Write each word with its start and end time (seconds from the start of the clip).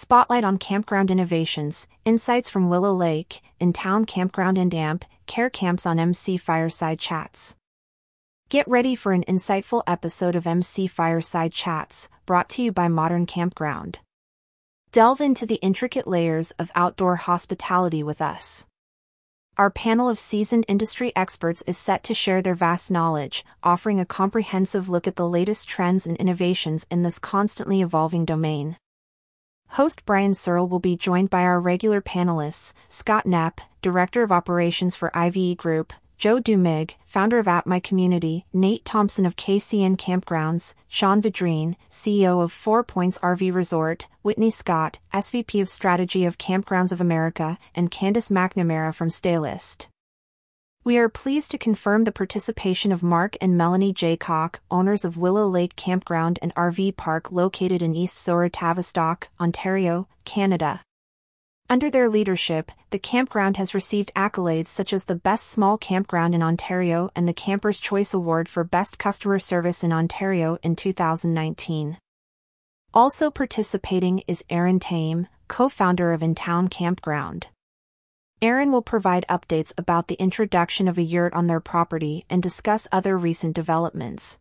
Spotlight 0.00 0.44
on 0.44 0.56
Campground 0.56 1.10
Innovations, 1.10 1.86
Insights 2.06 2.48
from 2.48 2.70
Willow 2.70 2.94
Lake, 2.94 3.42
Inn 3.58 3.74
Town 3.74 4.06
Campground 4.06 4.56
and 4.56 4.72
AMP, 4.72 5.04
Care 5.26 5.50
Camps 5.50 5.84
on 5.84 5.98
MC 5.98 6.38
Fireside 6.38 6.98
Chats. 6.98 7.54
Get 8.48 8.66
ready 8.66 8.94
for 8.94 9.12
an 9.12 9.24
insightful 9.28 9.82
episode 9.86 10.34
of 10.34 10.46
MC 10.46 10.86
Fireside 10.86 11.52
Chats, 11.52 12.08
brought 12.24 12.48
to 12.48 12.62
you 12.62 12.72
by 12.72 12.88
Modern 12.88 13.26
Campground. 13.26 13.98
Delve 14.90 15.20
into 15.20 15.44
the 15.44 15.56
intricate 15.56 16.08
layers 16.08 16.50
of 16.52 16.72
outdoor 16.74 17.16
hospitality 17.16 18.02
with 18.02 18.22
us. 18.22 18.64
Our 19.58 19.68
panel 19.68 20.08
of 20.08 20.18
seasoned 20.18 20.64
industry 20.66 21.12
experts 21.14 21.62
is 21.66 21.76
set 21.76 22.02
to 22.04 22.14
share 22.14 22.40
their 22.40 22.54
vast 22.54 22.90
knowledge, 22.90 23.44
offering 23.62 24.00
a 24.00 24.06
comprehensive 24.06 24.88
look 24.88 25.06
at 25.06 25.16
the 25.16 25.28
latest 25.28 25.68
trends 25.68 26.06
and 26.06 26.16
innovations 26.16 26.86
in 26.90 27.02
this 27.02 27.18
constantly 27.18 27.82
evolving 27.82 28.24
domain. 28.24 28.78
Host 29.74 30.04
Brian 30.04 30.34
Searle 30.34 30.66
will 30.66 30.80
be 30.80 30.96
joined 30.96 31.30
by 31.30 31.42
our 31.42 31.60
regular 31.60 32.00
panelists, 32.00 32.72
Scott 32.88 33.24
Knapp, 33.24 33.60
Director 33.82 34.24
of 34.24 34.32
Operations 34.32 34.96
for 34.96 35.16
IVE 35.16 35.56
Group, 35.56 35.92
Joe 36.18 36.40
Dumig, 36.40 36.96
founder 37.06 37.38
of 37.38 37.46
At 37.46 37.68
My 37.68 37.78
Community, 37.78 38.46
Nate 38.52 38.84
Thompson 38.84 39.24
of 39.24 39.36
KCN 39.36 39.96
Campgrounds, 39.96 40.74
Sean 40.88 41.22
Vidrine, 41.22 41.76
CEO 41.88 42.42
of 42.42 42.50
Four 42.50 42.82
Points 42.82 43.20
RV 43.20 43.54
Resort, 43.54 44.08
Whitney 44.22 44.50
Scott, 44.50 44.98
SVP 45.14 45.62
of 45.62 45.68
Strategy 45.68 46.24
of 46.24 46.36
Kampgrounds 46.36 46.90
of 46.90 47.00
America, 47.00 47.56
and 47.72 47.92
Candice 47.92 48.28
McNamara 48.28 48.92
from 48.92 49.08
Staylist. 49.08 49.86
We 50.82 50.96
are 50.96 51.10
pleased 51.10 51.50
to 51.50 51.58
confirm 51.58 52.04
the 52.04 52.12
participation 52.12 52.90
of 52.90 53.02
Mark 53.02 53.36
and 53.38 53.54
Melanie 53.54 53.92
Jaycock, 53.92 54.60
owners 54.70 55.04
of 55.04 55.18
Willow 55.18 55.46
Lake 55.46 55.76
Campground 55.76 56.38
and 56.40 56.54
RV 56.54 56.96
Park 56.96 57.30
located 57.30 57.82
in 57.82 57.94
East 57.94 58.16
Zorra 58.16 58.48
Tavistock, 58.50 59.28
Ontario, 59.38 60.08
Canada. 60.24 60.80
Under 61.68 61.90
their 61.90 62.08
leadership, 62.08 62.72
the 62.88 62.98
campground 62.98 63.58
has 63.58 63.74
received 63.74 64.10
accolades 64.16 64.68
such 64.68 64.94
as 64.94 65.04
the 65.04 65.14
Best 65.14 65.48
Small 65.48 65.76
Campground 65.76 66.34
in 66.34 66.42
Ontario 66.42 67.10
and 67.14 67.28
the 67.28 67.34
Camper's 67.34 67.78
Choice 67.78 68.14
Award 68.14 68.48
for 68.48 68.64
Best 68.64 68.98
Customer 68.98 69.38
Service 69.38 69.84
in 69.84 69.92
Ontario 69.92 70.56
in 70.62 70.76
2019. 70.76 71.98
Also 72.94 73.30
participating 73.30 74.22
is 74.26 74.42
Aaron 74.48 74.80
Tame, 74.80 75.28
co-founder 75.46 76.14
of 76.14 76.22
Inn 76.22 76.34
Town 76.34 76.68
Campground. 76.68 77.48
Aaron 78.42 78.72
will 78.72 78.80
provide 78.80 79.26
updates 79.28 79.72
about 79.76 80.08
the 80.08 80.14
introduction 80.14 80.88
of 80.88 80.96
a 80.96 81.02
yurt 81.02 81.34
on 81.34 81.46
their 81.46 81.60
property 81.60 82.24
and 82.30 82.42
discuss 82.42 82.88
other 82.90 83.18
recent 83.18 83.54
developments. 83.54 84.38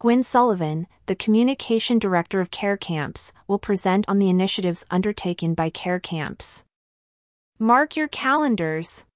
Gwen 0.00 0.24
Sullivan, 0.24 0.88
the 1.06 1.14
communication 1.14 2.00
director 2.00 2.40
of 2.40 2.50
Care 2.50 2.76
Camps, 2.76 3.32
will 3.46 3.60
present 3.60 4.04
on 4.08 4.18
the 4.18 4.28
initiatives 4.28 4.84
undertaken 4.90 5.54
by 5.54 5.70
Care 5.70 6.00
Camps. 6.00 6.64
Mark 7.60 7.96
your 7.96 8.08
calendars. 8.08 9.06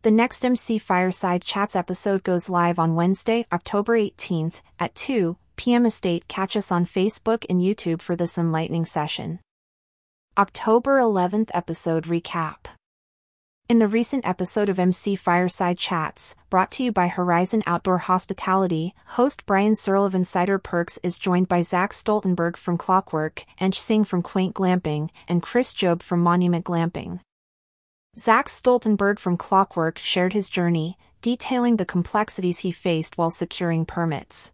The 0.00 0.10
next 0.10 0.42
MC 0.42 0.78
Fireside 0.78 1.44
Chats 1.44 1.76
episode 1.76 2.24
goes 2.24 2.48
live 2.48 2.78
on 2.78 2.94
Wednesday, 2.94 3.46
October 3.52 3.96
18th 3.96 4.62
at 4.80 4.94
2 4.94 5.36
p.m. 5.56 5.84
Estate. 5.84 6.26
Catch 6.28 6.56
us 6.56 6.72
on 6.72 6.86
Facebook 6.86 7.44
and 7.50 7.60
YouTube 7.60 8.00
for 8.00 8.16
this 8.16 8.38
enlightening 8.38 8.86
session. 8.86 9.38
October 10.36 10.98
11th 10.98 11.50
episode 11.52 12.04
recap. 12.04 12.56
In 13.72 13.78
the 13.78 13.88
recent 13.88 14.26
episode 14.26 14.68
of 14.68 14.78
MC 14.78 15.16
Fireside 15.16 15.78
Chats, 15.78 16.36
brought 16.50 16.70
to 16.72 16.82
you 16.82 16.92
by 16.92 17.06
Horizon 17.08 17.62
Outdoor 17.64 17.96
Hospitality, 17.96 18.94
host 19.16 19.46
Brian 19.46 19.74
Searle 19.76 20.04
of 20.04 20.14
Insider 20.14 20.58
Perks 20.58 20.98
is 21.02 21.16
joined 21.16 21.48
by 21.48 21.62
Zach 21.62 21.94
Stoltenberg 21.94 22.58
from 22.58 22.76
Clockwork, 22.76 23.46
Ansh 23.58 23.76
Singh 23.76 24.04
from 24.04 24.20
Quaint 24.20 24.54
Glamping, 24.54 25.08
and 25.26 25.42
Chris 25.42 25.72
Job 25.72 26.02
from 26.02 26.20
Monument 26.20 26.66
Glamping. 26.66 27.20
Zach 28.18 28.50
Stoltenberg 28.50 29.18
from 29.18 29.38
Clockwork 29.38 29.96
shared 29.96 30.34
his 30.34 30.50
journey, 30.50 30.98
detailing 31.22 31.76
the 31.76 31.86
complexities 31.86 32.58
he 32.58 32.72
faced 32.72 33.16
while 33.16 33.30
securing 33.30 33.86
permits. 33.86 34.52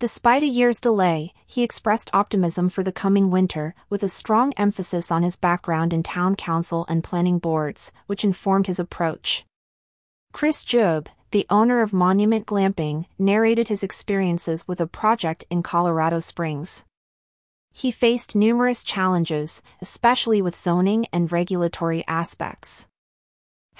Despite 0.00 0.42
a 0.42 0.46
year's 0.46 0.80
delay, 0.80 1.34
he 1.46 1.62
expressed 1.62 2.08
optimism 2.14 2.70
for 2.70 2.82
the 2.82 2.90
coming 2.90 3.30
winter, 3.30 3.74
with 3.90 4.02
a 4.02 4.08
strong 4.08 4.54
emphasis 4.54 5.10
on 5.12 5.22
his 5.22 5.36
background 5.36 5.92
in 5.92 6.02
town 6.02 6.36
council 6.36 6.86
and 6.88 7.04
planning 7.04 7.38
boards, 7.38 7.92
which 8.06 8.24
informed 8.24 8.66
his 8.66 8.78
approach. 8.78 9.44
Chris 10.32 10.64
Job, 10.64 11.10
the 11.32 11.44
owner 11.50 11.82
of 11.82 11.92
Monument 11.92 12.46
Glamping, 12.46 13.04
narrated 13.18 13.68
his 13.68 13.82
experiences 13.82 14.66
with 14.66 14.80
a 14.80 14.86
project 14.86 15.44
in 15.50 15.62
Colorado 15.62 16.18
Springs. 16.18 16.86
He 17.70 17.90
faced 17.90 18.34
numerous 18.34 18.82
challenges, 18.82 19.62
especially 19.82 20.40
with 20.40 20.56
zoning 20.56 21.08
and 21.12 21.30
regulatory 21.30 22.04
aspects. 22.08 22.86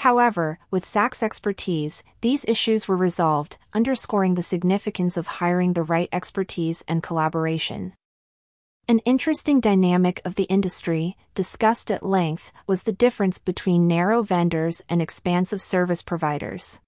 However, 0.00 0.58
with 0.70 0.86
Zach's 0.86 1.22
expertise, 1.22 2.02
these 2.22 2.46
issues 2.48 2.88
were 2.88 2.96
resolved, 2.96 3.58
underscoring 3.74 4.34
the 4.34 4.42
significance 4.42 5.18
of 5.18 5.26
hiring 5.26 5.74
the 5.74 5.82
right 5.82 6.08
expertise 6.10 6.82
and 6.88 7.02
collaboration. 7.02 7.92
An 8.88 9.00
interesting 9.00 9.60
dynamic 9.60 10.22
of 10.24 10.36
the 10.36 10.44
industry, 10.44 11.18
discussed 11.34 11.90
at 11.90 12.02
length, 12.02 12.50
was 12.66 12.84
the 12.84 12.94
difference 12.94 13.36
between 13.36 13.86
narrow 13.86 14.22
vendors 14.22 14.80
and 14.88 15.02
expansive 15.02 15.60
service 15.60 16.00
providers. 16.00 16.80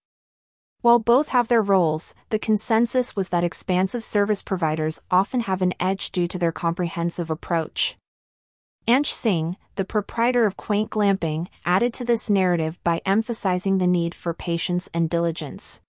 While 0.80 0.98
both 0.98 1.28
have 1.28 1.48
their 1.48 1.60
roles, 1.60 2.14
the 2.30 2.38
consensus 2.38 3.14
was 3.14 3.28
that 3.28 3.44
expansive 3.44 4.02
service 4.02 4.42
providers 4.42 5.02
often 5.10 5.40
have 5.40 5.60
an 5.60 5.74
edge 5.78 6.12
due 6.12 6.28
to 6.28 6.38
their 6.38 6.50
comprehensive 6.50 7.28
approach. 7.28 7.98
Ansh 8.88 9.12
Singh, 9.12 9.58
the 9.76 9.84
proprietor 9.84 10.46
of 10.46 10.56
Quaint 10.56 10.90
Glamping, 10.90 11.46
added 11.64 11.92
to 11.94 12.04
this 12.04 12.28
narrative 12.28 12.78
by 12.84 13.00
emphasizing 13.06 13.78
the 13.78 13.86
need 13.86 14.14
for 14.14 14.34
patience 14.34 14.88
and 14.92 15.08
diligence. 15.08 15.80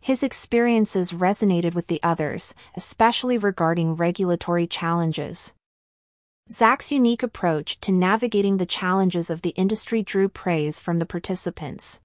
His 0.00 0.22
experiences 0.22 1.12
resonated 1.12 1.74
with 1.74 1.86
the 1.86 2.02
others, 2.02 2.54
especially 2.76 3.38
regarding 3.38 3.96
regulatory 3.96 4.66
challenges. 4.66 5.54
Zach's 6.50 6.92
unique 6.92 7.22
approach 7.22 7.80
to 7.80 7.90
navigating 7.90 8.58
the 8.58 8.66
challenges 8.66 9.30
of 9.30 9.40
the 9.40 9.54
industry 9.56 10.02
drew 10.02 10.28
praise 10.28 10.78
from 10.78 10.98
the 10.98 11.06
participants. 11.06 12.00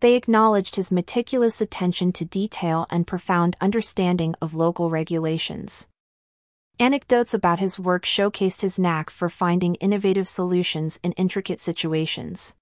They 0.00 0.16
acknowledged 0.16 0.74
his 0.74 0.90
meticulous 0.90 1.60
attention 1.60 2.12
to 2.14 2.24
detail 2.24 2.86
and 2.90 3.06
profound 3.06 3.56
understanding 3.60 4.34
of 4.42 4.54
local 4.54 4.90
regulations. 4.90 5.86
Anecdotes 6.80 7.32
about 7.32 7.60
his 7.60 7.78
work 7.78 8.04
showcased 8.04 8.62
his 8.62 8.80
knack 8.80 9.08
for 9.08 9.28
finding 9.28 9.76
innovative 9.76 10.26
solutions 10.26 10.98
in 11.04 11.12
intricate 11.12 11.60
situations. 11.60 12.56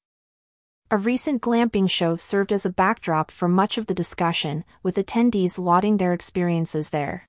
A 0.91 0.99
recent 0.99 1.41
glamping 1.41 1.89
show 1.89 2.17
served 2.17 2.53
as 2.53 2.67
a 2.67 2.71
backdrop 2.71 3.31
for 3.31 3.49
much 3.49 3.79
of 3.79 3.87
the 3.87 3.95
discussion, 3.95 4.65
with 4.83 4.97
attendees 4.97 5.59
lauding 5.59 5.97
their 5.97 6.13
experiences 6.13 6.91
there. 6.91 7.27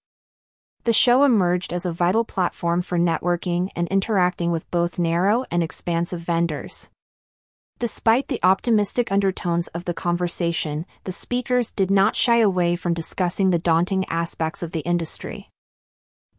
The 0.83 0.91
show 0.91 1.23
emerged 1.23 1.71
as 1.71 1.85
a 1.85 1.93
vital 1.93 2.25
platform 2.25 2.81
for 2.81 2.99
networking 2.99 3.69
and 3.77 3.87
interacting 3.87 4.51
with 4.51 4.69
both 4.69 4.99
narrow 4.99 5.45
and 5.49 5.63
expansive 5.63 6.19
vendors. 6.19 6.89
Despite 7.79 8.27
the 8.27 8.41
optimistic 8.43 9.09
undertones 9.09 9.69
of 9.69 9.85
the 9.85 9.93
conversation, 9.93 10.85
the 11.05 11.13
speakers 11.13 11.71
did 11.71 11.89
not 11.89 12.17
shy 12.17 12.39
away 12.39 12.75
from 12.75 12.93
discussing 12.93 13.51
the 13.51 13.59
daunting 13.59 14.03
aspects 14.09 14.61
of 14.61 14.71
the 14.71 14.81
industry. 14.81 15.49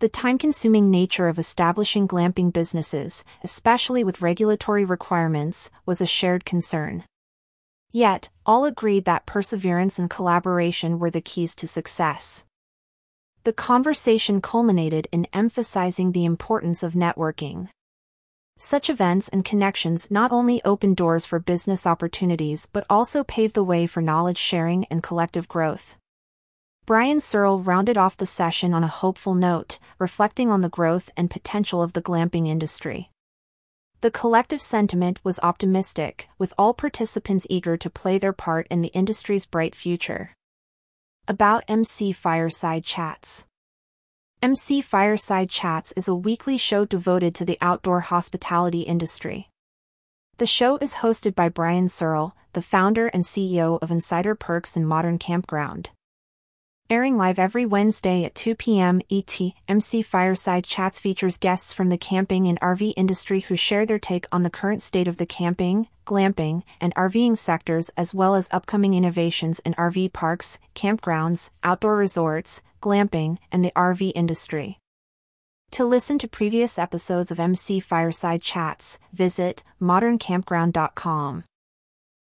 The 0.00 0.08
time-consuming 0.08 0.90
nature 0.90 1.28
of 1.28 1.38
establishing 1.38 2.08
glamping 2.08 2.52
businesses, 2.52 3.24
especially 3.44 4.02
with 4.02 4.20
regulatory 4.20 4.84
requirements, 4.84 5.70
was 5.86 6.00
a 6.00 6.06
shared 6.06 6.44
concern. 6.44 7.04
Yet, 7.92 8.28
all 8.44 8.64
agreed 8.64 9.04
that 9.04 9.24
perseverance 9.24 10.00
and 10.00 10.10
collaboration 10.10 10.98
were 10.98 11.10
the 11.10 11.20
keys 11.20 11.54
to 11.56 11.68
success. 11.68 12.44
The 13.44 13.52
conversation 13.52 14.40
culminated 14.40 15.06
in 15.12 15.28
emphasizing 15.32 16.10
the 16.10 16.24
importance 16.24 16.82
of 16.82 16.94
networking. 16.94 17.68
Such 18.58 18.90
events 18.90 19.28
and 19.28 19.44
connections 19.44 20.10
not 20.10 20.32
only 20.32 20.64
open 20.64 20.94
doors 20.94 21.24
for 21.24 21.38
business 21.38 21.86
opportunities 21.86 22.66
but 22.72 22.84
also 22.90 23.22
pave 23.22 23.52
the 23.52 23.62
way 23.62 23.86
for 23.86 24.00
knowledge 24.00 24.38
sharing 24.38 24.86
and 24.86 25.02
collective 25.02 25.46
growth. 25.46 25.96
Brian 26.86 27.18
Searle 27.18 27.60
rounded 27.60 27.96
off 27.96 28.18
the 28.18 28.26
session 28.26 28.74
on 28.74 28.84
a 28.84 28.88
hopeful 28.88 29.34
note, 29.34 29.78
reflecting 29.98 30.50
on 30.50 30.60
the 30.60 30.68
growth 30.68 31.08
and 31.16 31.30
potential 31.30 31.82
of 31.82 31.94
the 31.94 32.02
glamping 32.02 32.46
industry. 32.46 33.10
The 34.02 34.10
collective 34.10 34.60
sentiment 34.60 35.18
was 35.24 35.40
optimistic, 35.42 36.28
with 36.38 36.52
all 36.58 36.74
participants 36.74 37.46
eager 37.48 37.78
to 37.78 37.88
play 37.88 38.18
their 38.18 38.34
part 38.34 38.66
in 38.70 38.82
the 38.82 38.88
industry's 38.88 39.46
bright 39.46 39.74
future. 39.74 40.34
About 41.26 41.64
MC 41.68 42.12
Fireside 42.12 42.84
Chats 42.84 43.46
MC 44.42 44.82
Fireside 44.82 45.48
Chats 45.48 45.92
is 45.92 46.06
a 46.06 46.14
weekly 46.14 46.58
show 46.58 46.84
devoted 46.84 47.34
to 47.36 47.46
the 47.46 47.56
outdoor 47.62 48.00
hospitality 48.00 48.82
industry. 48.82 49.48
The 50.36 50.46
show 50.46 50.76
is 50.82 50.96
hosted 50.96 51.34
by 51.34 51.48
Brian 51.48 51.88
Searle, 51.88 52.36
the 52.52 52.60
founder 52.60 53.06
and 53.06 53.24
CEO 53.24 53.78
of 53.80 53.90
Insider 53.90 54.34
Perks 54.34 54.76
and 54.76 54.86
Modern 54.86 55.16
Campground. 55.16 55.88
Airing 56.90 57.16
live 57.16 57.38
every 57.38 57.64
Wednesday 57.64 58.24
at 58.24 58.34
2 58.34 58.56
p.m. 58.56 59.00
ET, 59.10 59.40
MC 59.66 60.02
Fireside 60.02 60.64
Chats 60.64 61.00
features 61.00 61.38
guests 61.38 61.72
from 61.72 61.88
the 61.88 61.96
camping 61.96 62.46
and 62.46 62.60
RV 62.60 62.92
industry 62.94 63.40
who 63.40 63.56
share 63.56 63.86
their 63.86 63.98
take 63.98 64.26
on 64.30 64.42
the 64.42 64.50
current 64.50 64.82
state 64.82 65.08
of 65.08 65.16
the 65.16 65.24
camping, 65.24 65.88
glamping, 66.06 66.62
and 66.82 66.94
RVing 66.94 67.38
sectors 67.38 67.90
as 67.96 68.12
well 68.12 68.34
as 68.34 68.50
upcoming 68.50 68.92
innovations 68.92 69.60
in 69.60 69.72
RV 69.74 70.12
parks, 70.12 70.58
campgrounds, 70.74 71.48
outdoor 71.62 71.96
resorts, 71.96 72.62
glamping, 72.82 73.38
and 73.50 73.64
the 73.64 73.72
RV 73.74 74.12
industry. 74.14 74.78
To 75.70 75.86
listen 75.86 76.18
to 76.18 76.28
previous 76.28 76.78
episodes 76.78 77.30
of 77.30 77.40
MC 77.40 77.80
Fireside 77.80 78.42
Chats, 78.42 78.98
visit 79.10 79.62
moderncampground.com. 79.80 81.44